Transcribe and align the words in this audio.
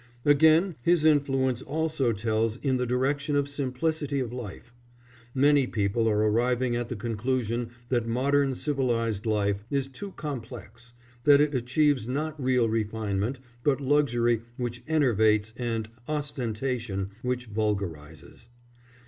Again, 0.25 0.73
his 0.81 1.05
influence 1.05 1.61
also 1.61 2.11
tells 2.11 2.57
in 2.57 2.77
the 2.77 2.87
direction 2.87 3.35
of 3.35 3.47
simplicity 3.47 4.19
of 4.19 4.33
life. 4.33 4.73
Many 5.35 5.67
people 5.67 6.09
are 6.09 6.17
arriving 6.27 6.75
at 6.75 6.89
the 6.89 6.95
conclusion 6.95 7.69
that 7.89 8.07
modern 8.07 8.55
civilised 8.55 9.27
life 9.27 9.63
is 9.69 9.87
too 9.87 10.13
complex, 10.13 10.93
that 11.25 11.39
it 11.39 11.53
achieves 11.53 12.07
not 12.07 12.41
real 12.43 12.67
refinement, 12.67 13.41
but 13.63 13.79
luxury 13.79 14.41
which 14.57 14.81
enervates 14.87 15.53
and 15.55 15.87
ostentation 16.07 17.11
which 17.21 17.51
vulgarises. 17.53 18.47